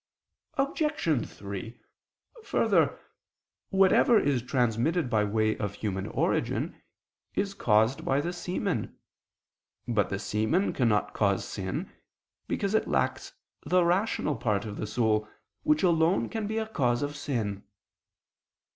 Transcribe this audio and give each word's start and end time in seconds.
Obj. 0.55 1.27
3: 1.29 1.79
Further, 2.43 2.97
whatever 3.69 4.19
is 4.19 4.41
transmitted 4.41 5.11
by 5.11 5.23
way 5.23 5.55
of 5.57 5.75
human 5.75 6.07
origin, 6.07 6.81
is 7.35 7.53
caused 7.53 8.03
by 8.03 8.19
the 8.19 8.33
semen. 8.33 8.97
But 9.87 10.09
the 10.09 10.17
semen 10.17 10.73
cannot 10.73 11.13
cause 11.13 11.45
sin, 11.45 11.91
because 12.47 12.73
it 12.73 12.87
lacks 12.87 13.33
the 13.63 13.85
rational 13.85 14.35
part 14.35 14.65
of 14.65 14.77
the 14.77 14.87
soul, 14.87 15.29
which 15.61 15.83
alone 15.83 16.29
can 16.29 16.47
be 16.47 16.57
a 16.57 16.65
cause 16.65 17.03
of 17.03 17.15
sin. 17.15 17.61